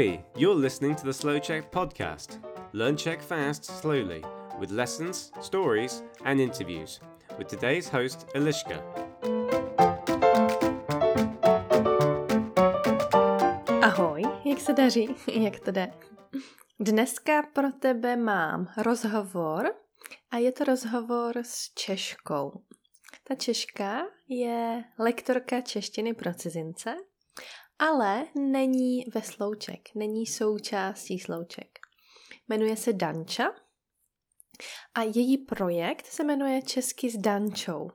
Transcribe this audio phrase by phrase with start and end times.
[0.00, 0.24] Ahoy!
[0.34, 2.38] You're listening to the Slow Check podcast.
[2.72, 4.24] Learn Czech fast, slowly,
[4.58, 7.00] with lessons, stories, and interviews.
[7.38, 8.82] With today's host, Eliška.
[13.82, 15.08] Ahoj, jak se daří?
[15.42, 15.92] Jak to jde?
[16.80, 19.74] Dneska pro tebe mám rozhovor
[20.30, 22.62] a je to rozhovor s Češkou.
[23.24, 26.96] Ta Češka je lektorka češtiny pro cizince
[27.80, 31.78] ale není ve slouček, není součástí slouček.
[32.48, 33.52] Jmenuje se Danča
[34.94, 37.90] a její projekt se jmenuje Česky s Dančou.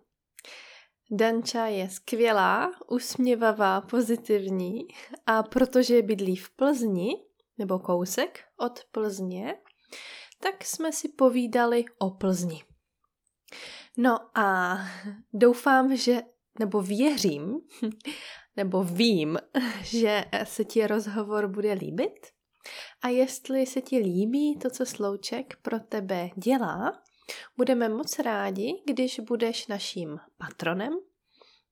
[1.12, 4.88] Danča je skvělá, usměvavá, pozitivní
[5.26, 7.10] a protože bydlí v Plzni,
[7.58, 9.58] nebo kousek od Plzně,
[10.40, 12.64] tak jsme si povídali o Plzni.
[13.98, 14.78] No a
[15.34, 16.22] doufám, že,
[16.60, 17.60] nebo věřím,
[18.58, 19.38] nebo vím,
[19.84, 22.28] že se ti rozhovor bude líbit.
[23.02, 27.02] A jestli se ti líbí to, co Slouček pro tebe dělá,
[27.58, 30.94] budeme moc rádi, když budeš naším patronem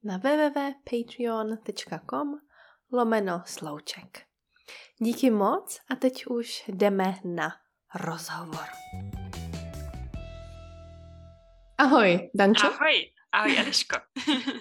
[0.03, 2.39] na www.patreon.com
[2.91, 4.21] lomeno slouček.
[4.97, 7.49] Díky moc a teď už jdeme na
[7.95, 8.65] rozhovor.
[11.77, 12.67] Ahoj, Dančo.
[12.67, 13.95] Ahoj, ahoj Eliško.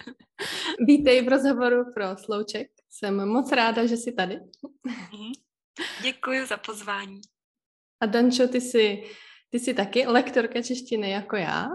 [0.87, 2.67] Vítej v rozhovoru pro Slouček.
[2.89, 4.39] Jsem moc ráda, že jsi tady.
[4.83, 5.31] Mhm.
[6.01, 7.21] Děkuji za pozvání.
[7.99, 9.03] A Dančo, ty jsi,
[9.49, 11.67] ty jsi taky lektorka češtiny jako já.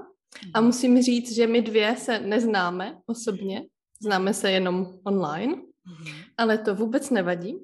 [0.55, 0.67] A mhm.
[0.67, 3.63] musím říct, že my dvě se neznáme osobně,
[4.03, 6.23] známe se jenom online, mhm.
[6.37, 7.55] ale to vůbec nevadí,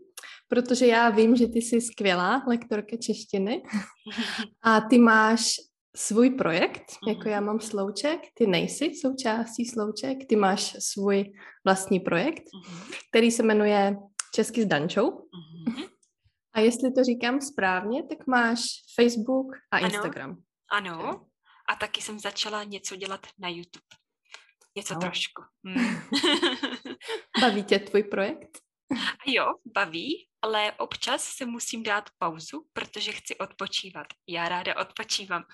[0.48, 3.62] protože já vím, že ty jsi skvělá lektorka češtiny
[4.62, 5.56] a ty máš
[5.96, 7.30] svůj projekt, jako mhm.
[7.30, 11.32] já mám Slouček, ty nejsi součástí Slouček, ty máš svůj
[11.64, 12.98] vlastní projekt, uh-huh.
[13.10, 13.96] který se jmenuje
[14.34, 15.10] Česky s Dančou.
[15.10, 15.88] Uh-huh.
[16.54, 18.60] A jestli to říkám správně, tak máš
[19.00, 20.36] Facebook a ano, Instagram.
[20.72, 21.26] Ano,
[21.68, 23.84] a taky jsem začala něco dělat na YouTube.
[24.76, 25.00] Něco no.
[25.00, 25.42] trošku.
[25.64, 25.96] Hmm.
[27.40, 28.58] Baví tě tvůj projekt?
[29.26, 34.06] Jo, baví, ale občas se musím dát pauzu, protože chci odpočívat.
[34.28, 35.44] Já ráda odpočívám.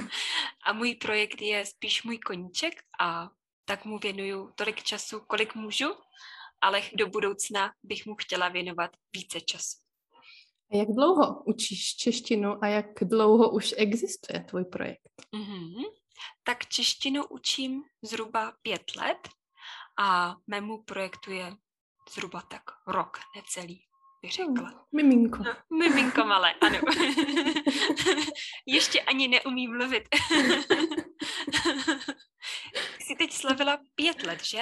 [0.66, 3.30] a můj projekt je spíš můj koníček a
[3.64, 5.88] tak mu věnuju tolik času, kolik můžu,
[6.60, 9.78] ale do budoucna bych mu chtěla věnovat více času.
[10.72, 15.10] A jak dlouho učíš češtinu a jak dlouho už existuje tvůj projekt?
[15.34, 15.84] Mm-hmm.
[16.42, 19.28] Tak češtinu učím zhruba pět let
[20.00, 21.56] a mému projektu je
[22.14, 23.90] zhruba tak rok necelý
[24.22, 24.68] bych řekla.
[24.68, 25.42] Hmm, miminko.
[25.42, 26.76] No, miminko malé, ano.
[28.66, 30.02] Ještě ani neumí mluvit.
[32.98, 34.58] Jsi teď slavila pět let, že?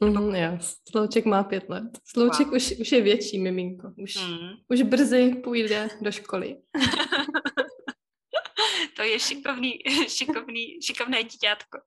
[0.00, 0.58] Mm, jo,
[0.90, 1.84] Slouček má pět let.
[2.04, 2.56] Slouček wow.
[2.56, 3.92] už, už je větší miminko.
[3.96, 4.50] Už, mm.
[4.68, 6.56] už brzy půjde do školy.
[8.96, 9.78] to je šikovný,
[10.08, 11.78] šikovný, šikovné dítětko.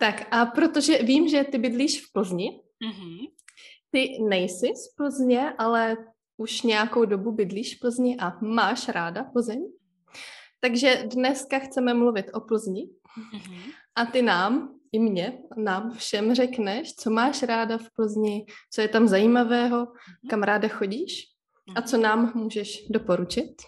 [0.00, 3.30] Tak a protože vím, že ty bydlíš v Plzni, mm-hmm.
[3.90, 5.96] Ty nejsi z Plzně, ale
[6.36, 9.64] už nějakou dobu bydlíš v Plzni a máš ráda Plzeň.
[10.60, 12.88] Takže dneska chceme mluvit o Plzni.
[13.34, 13.72] Mm-hmm.
[13.94, 18.88] A ty nám, i mě, nám všem řekneš, co máš ráda v Plzni, co je
[18.88, 20.30] tam zajímavého, mm-hmm.
[20.30, 21.26] kam ráda chodíš
[21.76, 23.62] a co nám můžeš doporučit.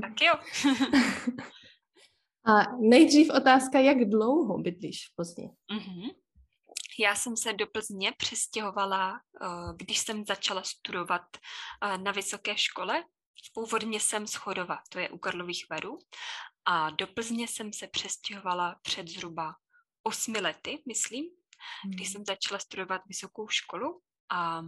[0.00, 0.34] Tak jo.
[2.46, 5.50] a nejdřív otázka, jak dlouho bydlíš v Plzni?
[5.72, 6.14] Mm-hmm.
[6.98, 9.46] Já jsem se do Plzně přestěhovala, eh,
[9.76, 13.04] když jsem začala studovat eh, na vysoké škole.
[13.54, 15.98] Původně jsem z Chodova, to je u Karlových varů.
[16.64, 19.54] A do Plzně jsem se přestěhovala před zhruba
[20.02, 21.24] osmi lety, myslím,
[21.84, 22.12] když hmm.
[22.12, 24.00] jsem začala studovat vysokou školu.
[24.32, 24.62] A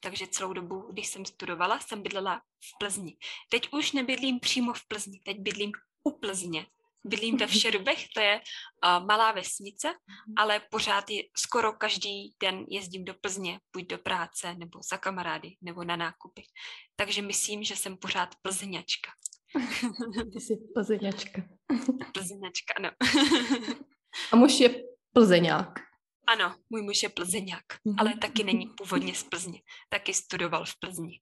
[0.00, 3.16] takže celou dobu, když jsem studovala, jsem bydlela v Plzni.
[3.50, 5.72] Teď už nebydlím přímo v Plzni, teď bydlím
[6.04, 6.66] u Plzně,
[7.06, 10.34] Bydlím ve Všerubech, to je uh, malá vesnice, mhm.
[10.36, 15.56] ale pořád je, skoro každý den jezdím do Plzně, buď do práce, nebo za kamarády,
[15.62, 16.42] nebo na nákupy.
[16.96, 19.10] Takže myslím, že jsem pořád plzeňačka.
[20.32, 21.42] Ty jsi plzeňačka.
[22.12, 22.90] Plzeňačka, ano.
[24.32, 25.86] A muž je plzeňák.
[26.28, 27.96] Ano, můj muž je plzeňák, mhm.
[27.98, 29.60] ale taky není původně z Plzně.
[29.88, 31.20] Taky studoval v Plzni.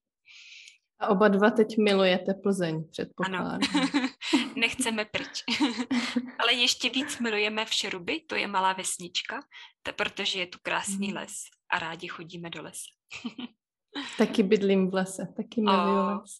[0.99, 3.61] A oba dva teď milujete Plzeň, předpokládám.
[3.75, 4.09] Ano,
[4.57, 5.45] nechceme pryč.
[6.39, 9.41] Ale ještě víc milujeme v Šeruby, to je malá vesnička,
[9.83, 11.15] to protože je tu krásný mm.
[11.15, 11.33] les
[11.71, 12.91] a rádi chodíme do lesa.
[14.19, 16.21] taky bydlím v lese, taky miluju oh.
[16.21, 16.31] les.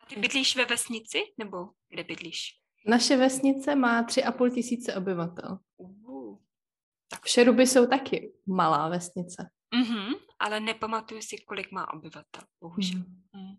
[0.00, 2.40] a ty bydlíš ve vesnici, nebo kde bydlíš?
[2.86, 5.58] Naše vesnice má tři a půl tisíce obyvatel.
[5.76, 6.38] Uh,
[7.10, 7.24] tak...
[7.24, 9.50] V Šeruby jsou taky malá vesnice.
[9.74, 13.00] Uh-huh ale nepamatuju si, kolik má obyvatel, bohužel.
[13.32, 13.56] Mm.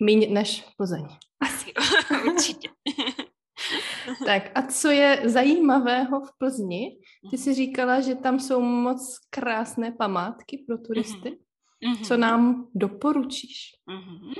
[0.00, 1.06] Míň než Plzeň.
[1.40, 1.72] Asi,
[2.26, 2.68] určitě.
[4.26, 6.98] tak a co je zajímavého v Plzni?
[7.30, 11.38] Ty jsi říkala, že tam jsou moc krásné památky pro turisty.
[11.86, 12.06] Mm-hmm.
[12.06, 13.70] Co nám doporučíš?
[13.88, 14.34] Mm-hmm.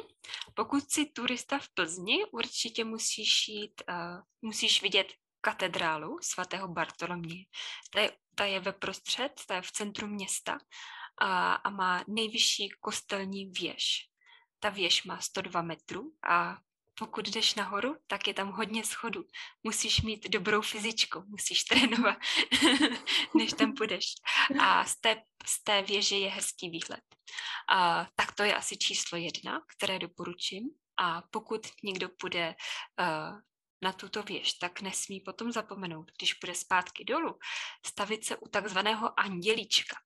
[0.55, 5.07] Pokud jsi turista v Plzni, určitě musíš jít, uh, musíš vidět
[5.41, 7.45] katedrálu svatého Bartolomě.
[7.93, 10.59] Ta je, ta je ve prostřed, ta je v centru města
[11.21, 14.10] a, a má nejvyšší kostelní věž.
[14.61, 16.59] Ta věž má 102 metrů a
[16.99, 19.25] pokud jdeš nahoru, tak je tam hodně schodů.
[19.63, 22.19] Musíš mít dobrou fyzičku, musíš trénovat,
[23.35, 24.05] než tam půjdeš.
[24.61, 27.05] A z té, z té věže je hezký výhled.
[27.69, 30.71] A, tak to je asi číslo jedna, které doporučím.
[30.97, 32.55] A pokud někdo půjde
[33.01, 33.41] uh,
[33.83, 37.39] na tuto věž, tak nesmí potom zapomenout, když půjde zpátky dolů,
[37.87, 39.97] stavit se u takzvaného andělíčka.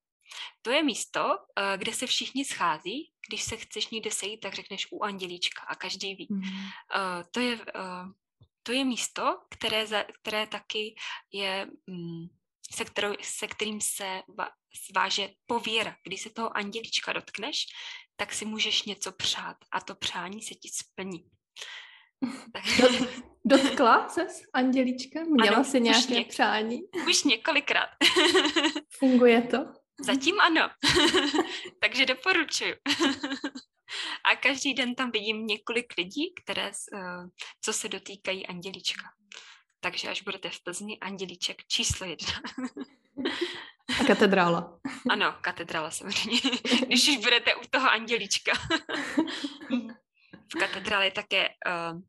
[0.63, 3.11] To je místo, eh, kde se všichni schází.
[3.29, 6.27] Když se chceš někde sejít, tak řekneš u andělíčka a každý ví.
[6.31, 6.43] Mm.
[7.31, 8.07] To je, eh,
[8.63, 10.95] to je místo, které, za, které taky
[11.33, 12.27] je, mm,
[12.71, 14.23] se, kterou, se kterým se
[14.91, 15.97] zváže pověra.
[16.05, 17.67] Když se toho andělíčka dotkneš,
[18.17, 21.25] tak si můžeš něco přát a to přání se ti splní.
[23.45, 25.21] Dotkla se s Andělíčka?
[25.25, 26.81] Měla ano, si nějaké něk- přání?
[27.09, 27.89] Už několikrát.
[28.99, 29.59] Funguje to?
[30.01, 30.71] Zatím ano.
[31.81, 32.75] Takže doporučuju.
[34.33, 37.29] A každý den tam vidím několik lidí, které, uh,
[37.61, 39.03] co se dotýkají Andělíčka.
[39.81, 42.33] Takže až budete v Plzni, Andělíček číslo jedna.
[44.01, 44.81] A katedrála.
[45.11, 46.41] Ano, katedrála samozřejmě.
[46.87, 48.53] Když už budete u toho Andělíčka.
[50.55, 52.01] v katedrále je také uh,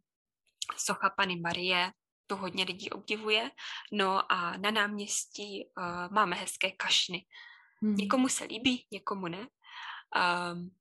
[0.77, 1.91] socha Pany Marie,
[2.27, 3.51] to hodně lidí obdivuje.
[3.91, 7.25] No a na náměstí uh, máme hezké kašny.
[7.81, 7.95] Hmm.
[7.95, 9.47] Někomu se líbí, někomu ne.
[10.49, 10.75] Um,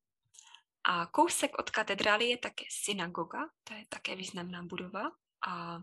[0.85, 5.11] a kousek od katedrály je také synagoga, to je také významná budova.
[5.49, 5.81] A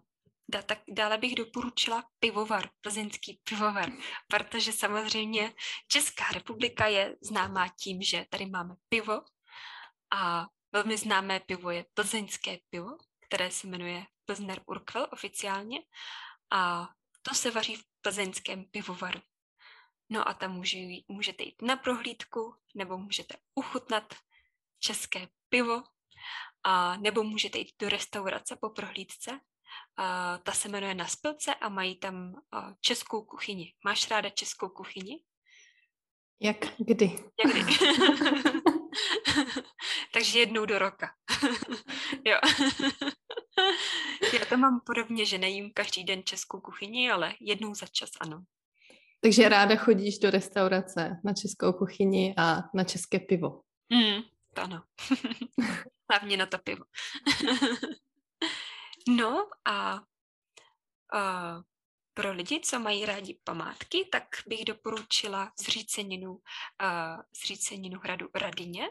[0.50, 3.92] da, tak, dále bych doporučila pivovar, plzeňský pivovar,
[4.28, 5.54] protože samozřejmě
[5.88, 9.22] Česká republika je známá tím, že tady máme pivo
[10.14, 12.98] a velmi známé pivo je plzeňské pivo,
[13.28, 15.80] které se jmenuje Plzner Urquell oficiálně
[16.52, 16.90] a
[17.22, 19.20] to se vaří v plzeňském pivovaru.
[20.12, 20.78] No a tam může,
[21.08, 24.14] můžete jít na prohlídku, nebo můžete uchutnat
[24.80, 25.84] české pivo,
[26.64, 29.40] a nebo můžete jít do restaurace po prohlídce.
[29.98, 33.74] A ta se jmenuje Na spilce a mají tam a, českou kuchyni.
[33.86, 35.24] Máš ráda českou kuchyni?
[36.40, 37.16] Jak kdy?
[37.46, 37.78] Jak kdy?
[40.14, 41.16] Takže jednou do roka.
[42.26, 42.38] jo.
[44.34, 48.44] Já to mám podobně, že nejím každý den českou kuchyni, ale jednou za čas ano.
[49.24, 53.62] Takže ráda chodíš do restaurace na českou kuchyni a na české pivo.
[53.90, 54.22] Mm,
[54.54, 54.84] to ano.
[56.12, 56.86] Hlavně na to pivo.
[59.08, 60.02] no a,
[61.14, 61.62] a
[62.14, 66.40] pro lidi, co mají rádi památky, tak bych doporučila zříceninu,
[66.80, 68.90] a, zříceninu hradu Radině,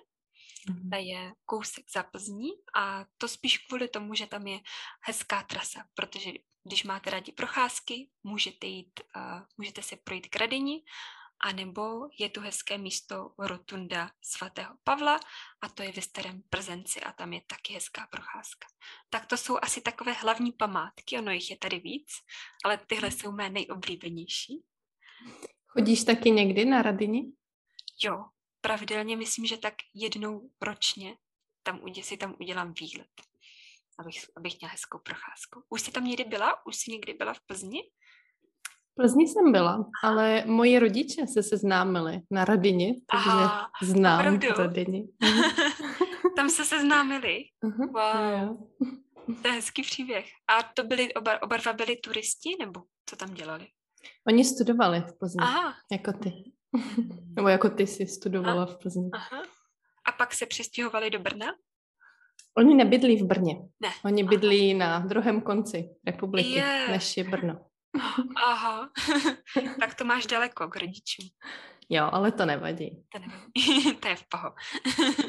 [0.69, 0.91] Mm-hmm.
[0.91, 4.61] Ta je kousek za Plzní a to spíš kvůli tomu, že tam je
[5.01, 6.31] hezká trasa, protože
[6.65, 9.23] když máte rádi procházky, můžete jít, uh,
[9.57, 10.83] můžete se projít k Radini,
[11.45, 15.21] anebo je tu hezké místo Rotunda svatého Pavla
[15.61, 18.67] a to je ve starém Przenci a tam je taky hezká procházka.
[19.11, 22.13] Tak to jsou asi takové hlavní památky, ono jich je tady víc,
[22.65, 24.63] ale tyhle jsou mé nejoblíbenější.
[25.67, 27.33] Chodíš taky někdy na Radini?
[28.03, 28.25] Jo,
[28.61, 31.17] pravidelně myslím, že tak jednou ročně
[31.63, 33.11] tam, si tam udělám výlet,
[34.01, 35.63] abych, abych měla hezkou procházku.
[35.69, 36.67] Už jsi tam někdy byla?
[36.67, 37.81] Už jsi někdy byla v Plzni?
[38.93, 44.63] V Plzni jsem byla, ale moji rodiče se seznámili na Radini, takže Aha, znám opravdu?
[44.63, 45.09] Radini.
[46.37, 47.45] tam se seznámili?
[47.65, 48.49] Uh-huh, wow.
[48.49, 48.57] Jo.
[49.43, 50.27] To je hezký příběh.
[50.49, 53.67] A to byli, oba, oba dva byli turisti, nebo co tam dělali?
[54.27, 55.75] Oni studovali v Plzni, Aha.
[55.93, 56.33] jako ty.
[57.37, 59.11] Nebo jako ty jsi studovala A, v Plzni.
[59.13, 59.43] Aha.
[60.07, 61.47] A pak se přestěhovali do Brna?
[62.59, 63.55] Oni nebydlí v Brně.
[63.81, 63.89] Ne.
[64.05, 64.79] Oni bydlí aha.
[64.79, 66.87] na druhém konci republiky, je.
[66.91, 67.61] než je Brno.
[68.47, 68.89] Aha,
[69.81, 71.29] tak to máš daleko k rodičům.
[71.89, 73.03] Jo, ale to nevadí.
[73.13, 74.55] To nevadí, to je v poho.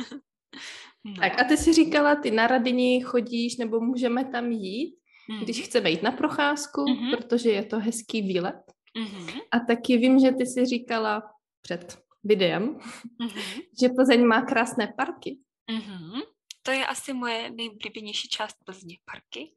[1.05, 1.13] no.
[1.19, 4.95] Tak a ty si říkala, ty na Radini chodíš, nebo můžeme tam jít,
[5.29, 5.39] hmm.
[5.39, 7.11] když chceme jít na procházku, hmm.
[7.11, 8.61] protože je to hezký výlet.
[8.99, 9.41] Mm-hmm.
[9.51, 11.23] A taky vím, že ty si říkala
[11.61, 12.75] před videem,
[13.21, 13.61] mm-hmm.
[13.81, 15.39] že Plzeň má krásné parky.
[15.71, 16.21] Mm-hmm.
[16.63, 19.55] To je asi moje nejblíbenější část Plzně, parky.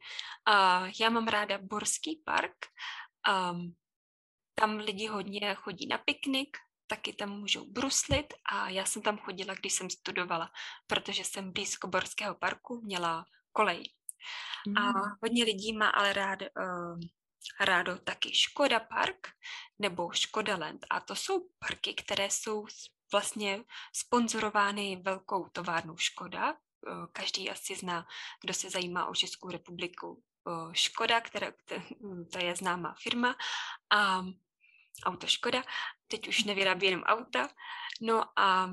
[0.48, 2.56] Uh, já mám ráda Borský park.
[3.28, 3.74] Um,
[4.54, 6.56] tam lidi hodně chodí na piknik,
[6.86, 10.50] taky tam můžou bruslit a já jsem tam chodila, když jsem studovala,
[10.86, 13.92] protože jsem blízko Borského parku měla kolej.
[14.68, 14.78] Mm.
[14.78, 14.92] A
[15.22, 17.00] hodně lidí má ale rád, uh,
[17.60, 19.28] rádo taky Škoda Park
[19.78, 20.86] nebo Škoda Land.
[20.90, 22.66] A to jsou parky, které jsou
[23.12, 26.54] vlastně sponzorovány velkou továrnou Škoda.
[26.86, 28.06] Uh, každý asi zná,
[28.40, 30.22] kdo se zajímá o Českou republiku.
[30.44, 31.52] Uh, Škoda, která,
[32.32, 33.36] to je známá firma.
[33.90, 34.24] A
[35.04, 35.62] auto Škoda,
[36.08, 37.48] teď už nevyrábí jenom auta.
[38.00, 38.66] No a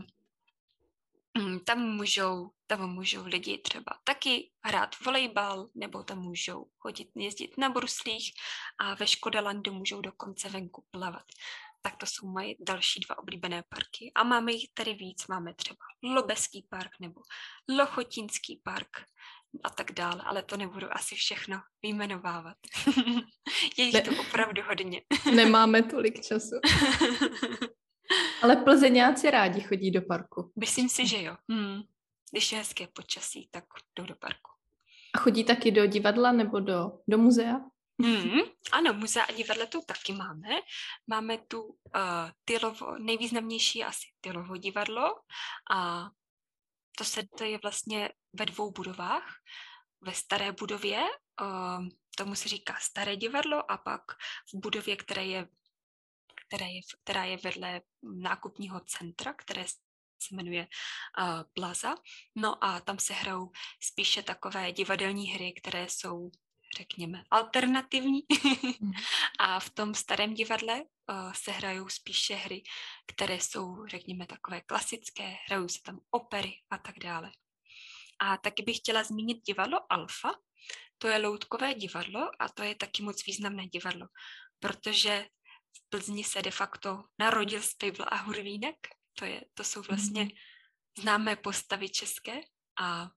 [1.37, 7.57] mm, tam můžou, tam můžou lidi třeba taky hrát volejbal, nebo tam můžou chodit, jezdit
[7.57, 8.33] na bruslích
[8.77, 11.25] a ve Škodalandu můžou dokonce venku plavat.
[11.81, 14.11] Tak to jsou moje další dva oblíbené parky.
[14.15, 15.27] A máme jich tady víc.
[15.27, 17.21] Máme třeba Lobeský park nebo
[17.69, 18.89] Lochotínský park
[19.63, 22.57] a tak dále, ale to nebudu asi všechno vyjmenovávat.
[23.77, 25.01] Je jich ne, to opravdu hodně.
[25.35, 26.55] Nemáme tolik času.
[28.41, 30.51] ale plzeňáci rádi chodí do parku.
[30.59, 31.37] Myslím si, že jo.
[31.49, 31.81] Hmm.
[32.31, 33.63] Když je hezké počasí, tak
[33.95, 34.51] jdou do parku.
[35.13, 37.59] A chodí taky do divadla nebo do, do muzea?
[37.97, 40.49] Mm, ano, muzea a divadla tu taky máme.
[41.07, 41.75] Máme tu uh,
[42.43, 45.15] tylovo, nejvýznamnější asi Tylovo divadlo
[45.71, 46.09] a
[46.97, 49.35] to, se, to je vlastně ve dvou budovách.
[50.01, 51.03] Ve staré budově,
[51.41, 54.01] uh, tomu se říká staré divadlo, a pak
[54.53, 55.47] v budově, které je,
[56.47, 60.67] které je, která je vedle nákupního centra, které se jmenuje
[61.19, 61.95] uh, Plaza.
[62.35, 66.31] No a tam se hrajou spíše takové divadelní hry, které jsou
[66.77, 68.23] řekněme, alternativní.
[68.79, 68.91] Mm.
[69.39, 72.63] a v tom starém divadle uh, se hrajou spíše hry,
[73.07, 77.31] které jsou, řekněme, takové klasické, hrajou se tam opery a tak dále.
[78.19, 80.31] A taky bych chtěla zmínit divadlo Alfa.
[80.97, 84.07] To je loutkové divadlo a to je taky moc významné divadlo,
[84.59, 85.27] protože
[85.77, 88.75] v Plzni se de facto narodil Spejbl a Hurvínek.
[89.13, 90.29] To, je, to jsou vlastně mm.
[90.99, 92.41] známé postavy české
[92.81, 93.09] a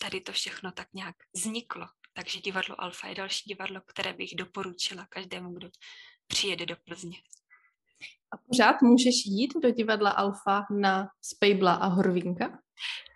[0.00, 1.88] tady to všechno tak nějak vzniklo.
[2.12, 5.68] Takže divadlo Alfa je další divadlo, které bych doporučila každému, kdo
[6.26, 7.16] přijede do Plzně.
[8.32, 12.58] A pořád můžeš jít do divadla Alfa na Spejbla a Horvínka?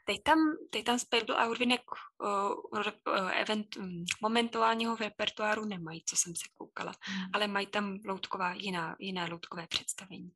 [0.05, 0.38] Teď tam,
[0.71, 1.81] teď tam Spejbl a Horvínek
[2.19, 7.25] uh, uh, event, um, momentálního repertoáru nemají, co jsem se koukala, hmm.
[7.33, 10.31] ale mají tam loutková, jiná, jiné loutkové představení.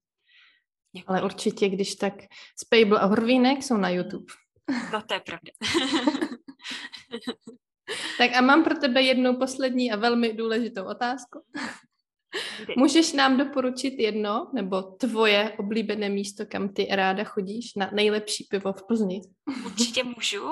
[0.94, 1.08] Několik.
[1.08, 2.14] Ale určitě, když tak
[2.56, 4.34] Spejbl a Horvínek jsou na YouTube.
[4.92, 5.52] No to je pravda.
[8.18, 11.42] Tak a mám pro tebe jednu poslední a velmi důležitou otázku.
[12.76, 18.72] Můžeš nám doporučit jedno nebo tvoje oblíbené místo, kam ty ráda chodíš na nejlepší pivo
[18.72, 19.20] v Plzni?
[19.64, 20.46] Určitě můžu.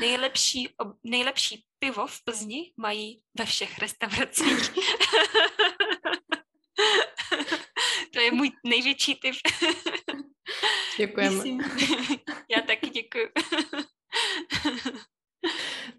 [0.00, 0.68] Nejlepší,
[1.04, 4.70] nejlepší pivo v Plzni mají ve všech restauracích.
[8.12, 9.34] to je můj největší tip.
[10.98, 11.44] Děkujeme.
[12.56, 13.28] Já taky děkuji.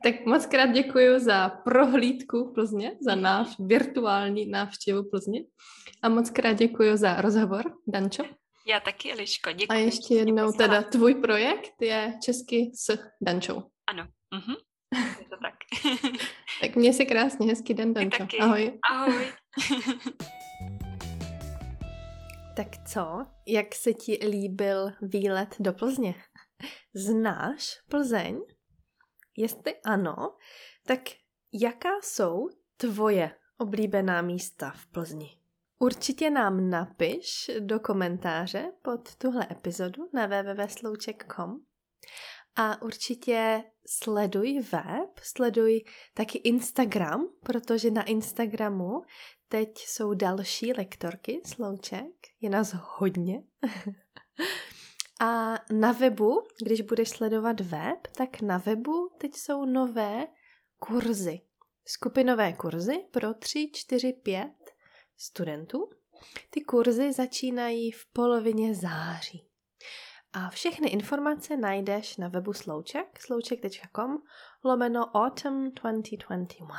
[0.06, 5.40] Tak moc krát děkuji za prohlídku Plzně, za náš virtuální návštěvu Plzně
[6.02, 8.24] a moc krát děkuji za rozhovor, Dančo.
[8.68, 9.68] Já taky, Eliško, děkuji.
[9.70, 13.64] A ještě jednou teda tvůj projekt je Česky s Dančou.
[13.88, 14.56] Ano, uh-huh.
[15.20, 15.54] je to tak.
[16.62, 18.18] tak měj se krásně, hezký den, Dančo.
[18.18, 18.38] Taky.
[18.38, 18.80] Ahoj.
[18.92, 19.26] Ahoj.
[22.56, 26.16] tak co, jak se ti líbil výlet do Plzně?
[26.96, 28.42] Znáš Plzeň?
[29.38, 30.16] Jestli ano,
[30.86, 31.02] tak
[31.54, 35.40] jaká jsou tvoje oblíbená místa v Plzni?
[35.80, 41.66] Určitě nám napiš do komentáře pod tuhle epizodu na www.slouček.com
[42.56, 49.02] a určitě sleduj web, sleduj taky Instagram, protože na Instagramu
[49.48, 52.12] teď jsou další lektorky slouček,
[52.42, 53.44] je nás hodně.
[55.20, 60.28] A na webu, když budeš sledovat web, tak na webu teď jsou nové
[60.80, 61.42] kurzy.
[61.86, 64.52] Skupinové kurzy pro 3, 4, 5
[65.18, 65.90] studentů.
[66.50, 69.50] Ty kurzy začínají v polovině září.
[70.34, 74.18] A všechny informace najdeš na webu Slouček, slouček.com,
[74.64, 76.76] lomeno Autumn 2021.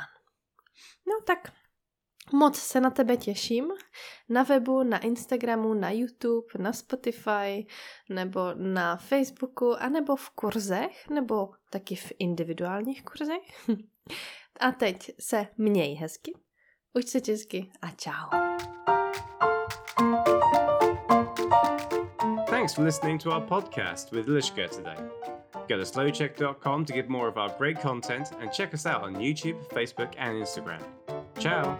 [1.07, 1.51] No tak
[2.33, 3.71] Moc se na tebe těším.
[4.29, 7.67] Na webu, na Instagramu, na YouTube, na Spotify,
[8.09, 13.67] nebo na Facebooku, anebo v kurzech, nebo taky v individuálních kurzech.
[14.59, 16.33] A teď se měj hezky,
[16.93, 18.29] uč se česky a čau.
[22.49, 24.97] Thanks for listening to our podcast with Lishka today.
[25.67, 29.15] Go to slowcheck.com to get more of our great content and check us out on
[29.15, 31.06] YouTube, Facebook, and Instagram.
[31.39, 31.77] Ciao!